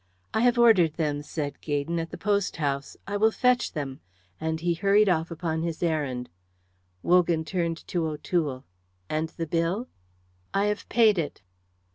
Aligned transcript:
"I 0.33 0.39
have 0.41 0.57
ordered 0.57 0.95
them," 0.95 1.21
said 1.21 1.61
Gaydon, 1.61 1.99
"at 1.99 2.09
the 2.09 2.17
post 2.17 2.55
house. 2.55 2.97
I 3.05 3.17
will 3.17 3.29
fetch 3.29 3.73
them;" 3.73 3.99
and 4.39 4.59
he 4.59 4.73
hurried 4.73 5.07
off 5.07 5.29
upon 5.29 5.61
his 5.61 5.83
errand. 5.83 6.27
Wogan 7.03 7.45
turned 7.45 7.85
to 7.89 8.07
O'Toole. 8.07 8.65
"And 9.11 9.29
the 9.29 9.45
bill?" 9.45 9.89
"I 10.55 10.65
have 10.65 10.89
paid 10.89 11.19
it." 11.19 11.43